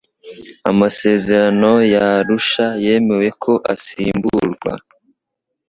amasezerano 0.69 1.71
ya 1.93 2.07
arushayemeje 2.21 3.29
ko 3.43 3.53
asimburwa 3.73 4.73